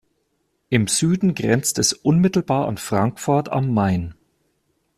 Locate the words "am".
3.49-3.71